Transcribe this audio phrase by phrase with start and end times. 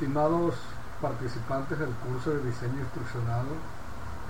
[0.00, 0.54] Estimados
[1.02, 3.44] participantes del curso de diseño instruccional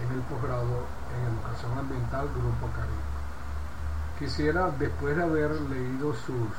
[0.02, 0.82] en el posgrado
[1.14, 3.06] en educación ambiental Grupo Caribe.
[4.18, 6.50] Quisiera, después de haber leído sus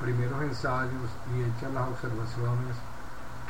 [0.00, 2.76] primeros ensayos y hechas las observaciones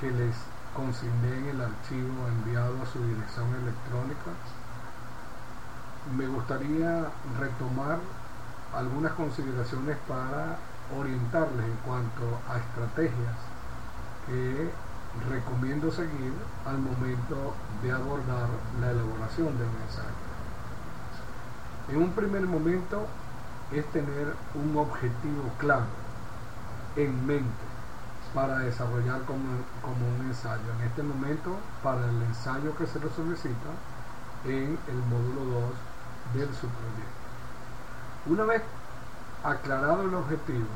[0.00, 0.34] que les
[0.74, 4.32] consigné en el archivo enviado a su dirección electrónica,
[6.16, 7.04] me gustaría
[7.38, 7.98] retomar
[8.74, 10.56] algunas consideraciones para
[10.96, 13.36] orientarles en cuanto a estrategias
[14.26, 14.72] que
[15.28, 16.32] recomiendo seguir
[16.64, 18.48] al momento de abordar
[18.80, 20.08] la elaboración del mensaje.
[21.90, 23.06] En un primer momento
[23.72, 25.86] es tener un objetivo claro
[26.96, 27.72] en mente
[28.34, 29.44] para desarrollar como,
[29.82, 30.62] como, un ensayo.
[30.78, 33.70] En este momento, para el ensayo que se lo solicita
[34.44, 37.22] en el módulo 2 del subproyecto.
[38.26, 38.62] Una vez
[39.44, 40.66] aclarado el objetivo,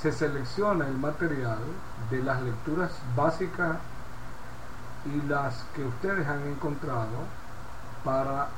[0.00, 1.58] se selecciona el material
[2.10, 3.76] de las lecturas básicas
[5.06, 7.24] y las que ustedes han encontrado
[8.04, 8.48] para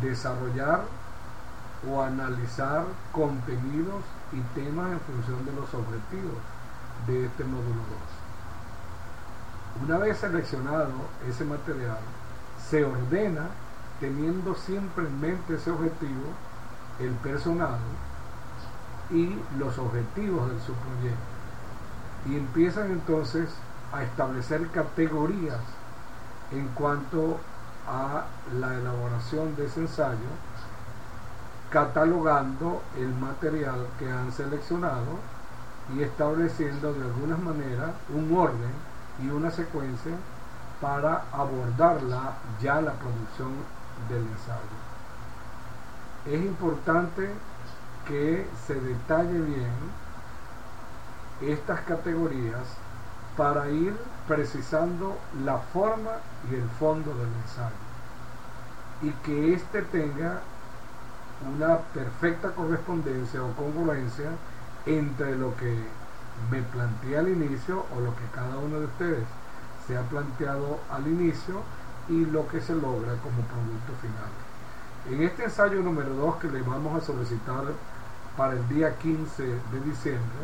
[0.00, 0.82] desarrollar
[1.88, 6.38] o analizar contenidos y temas en función de los objetivos
[7.06, 7.82] de este módulo
[9.78, 9.84] 2.
[9.88, 10.92] Una vez seleccionado
[11.28, 11.98] ese material,
[12.68, 13.48] se ordena
[14.00, 16.32] teniendo siempre en mente ese objetivo
[16.98, 17.78] el personal
[19.10, 21.36] y los objetivos de su proyecto.
[22.26, 23.48] Y empiezan entonces
[23.92, 25.60] a establecer categorías
[26.52, 27.38] en cuanto
[27.86, 28.24] a
[28.58, 30.28] la elaboración de ese ensayo,
[31.70, 35.18] catalogando el material que han seleccionado
[35.94, 38.72] y estableciendo de alguna manera un orden
[39.22, 40.12] y una secuencia
[40.80, 43.52] para abordarla ya la producción
[44.08, 44.76] del ensayo.
[46.26, 47.30] Es importante
[48.08, 49.72] que se detalle bien
[51.42, 52.62] estas categorías
[53.36, 53.94] para ir
[54.26, 56.12] precisando la forma
[56.50, 57.86] y el fondo del ensayo
[59.02, 60.40] y que éste tenga
[61.54, 64.30] una perfecta correspondencia o congruencia
[64.86, 65.76] entre lo que
[66.50, 69.24] me planteé al inicio o lo que cada uno de ustedes
[69.86, 71.60] se ha planteado al inicio
[72.08, 74.30] y lo que se logra como producto final.
[75.08, 77.62] En este ensayo número 2 que le vamos a solicitar
[78.36, 80.40] para el día 15 de diciembre,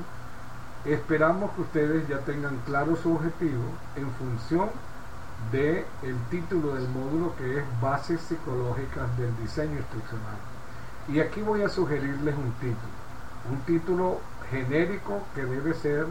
[0.84, 3.65] esperamos que ustedes ya tengan claro su objetivo
[3.97, 4.71] en función
[5.50, 10.37] de el título del módulo que es Bases Psicológicas del Diseño Instruccional.
[11.09, 12.93] Y aquí voy a sugerirles un título,
[13.50, 16.06] un título genérico que debe ser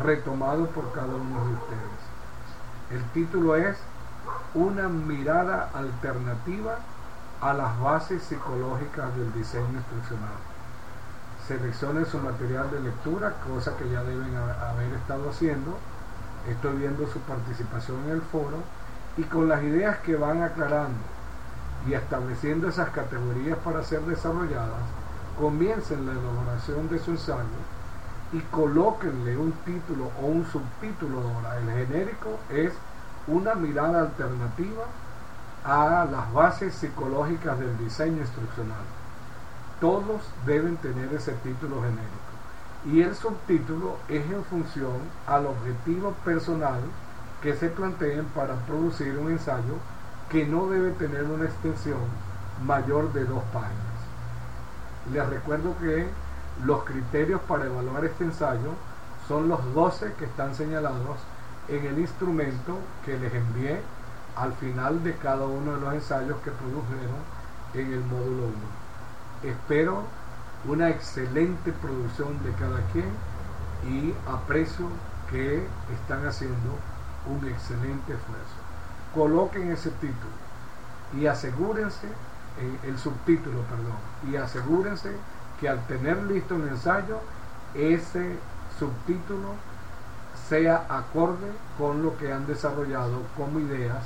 [0.00, 2.00] retomado por cada uno de ustedes.
[2.92, 3.76] El título es
[4.54, 6.78] Una mirada alternativa
[7.40, 10.50] a las bases psicológicas del diseño instruccional
[11.50, 15.76] seleccionen su material de lectura, cosa que ya deben haber estado haciendo.
[16.48, 18.58] Estoy viendo su participación en el foro
[19.16, 20.98] y con las ideas que van aclarando
[21.88, 24.84] y estableciendo esas categorías para ser desarrolladas,
[25.38, 27.42] comiencen la elaboración de su ensayo
[28.32, 31.58] y colóquenle un título o un subtítulo ahora.
[31.58, 32.72] El genérico es
[33.26, 34.84] una mirada alternativa
[35.64, 38.84] a las bases psicológicas del diseño instruccional
[39.80, 42.30] todos deben tener ese título genérico.
[42.86, 46.80] Y el subtítulo es en función al objetivo personal
[47.42, 49.74] que se planteen para producir un ensayo
[50.28, 51.98] que no debe tener una extensión
[52.64, 53.74] mayor de dos páginas.
[55.12, 56.06] Les recuerdo que
[56.64, 58.72] los criterios para evaluar este ensayo
[59.26, 61.18] son los 12 que están señalados
[61.68, 63.80] en el instrumento que les envié
[64.36, 67.20] al final de cada uno de los ensayos que produjeron
[67.74, 68.46] en el módulo
[69.44, 69.52] 1.
[69.52, 70.04] Espero
[70.66, 73.10] una excelente producción de cada quien
[73.88, 74.88] y aprecio
[75.30, 76.76] que están haciendo
[77.26, 78.56] un excelente esfuerzo.
[79.14, 80.32] Coloquen ese título
[81.18, 83.96] y asegúrense, eh, el subtítulo, perdón,
[84.30, 85.16] y asegúrense
[85.60, 87.20] que al tener listo el ensayo,
[87.74, 88.36] ese
[88.78, 89.54] subtítulo
[90.48, 94.04] sea acorde con lo que han desarrollado como ideas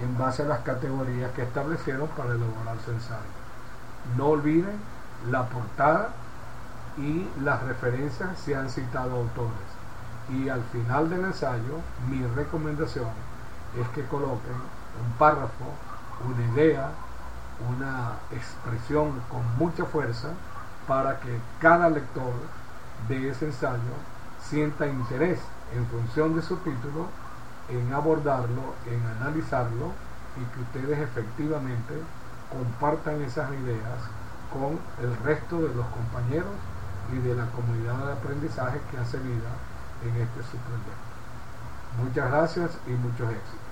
[0.00, 3.42] en base a las categorías que establecieron para elaborar ensayo.
[4.16, 4.76] No olviden
[5.30, 6.10] la portada
[6.98, 9.82] y las referencias si han citado autores.
[10.28, 13.08] y al final del ensayo mi recomendación
[13.80, 15.64] es que coloquen un párrafo,
[16.24, 16.90] una idea,
[17.68, 20.28] una expresión con mucha fuerza
[20.86, 22.32] para que cada lector
[23.08, 23.94] de ese ensayo
[24.40, 25.40] sienta interés
[25.74, 27.06] en función de su título
[27.72, 29.92] en abordarlo, en analizarlo
[30.36, 31.94] y que ustedes efectivamente
[32.50, 34.00] compartan esas ideas
[34.52, 36.54] con el resto de los compañeros
[37.12, 39.50] y de la comunidad de aprendizaje que hace vida
[40.04, 41.12] en este subproyecto.
[42.02, 43.71] Muchas gracias y muchos éxitos.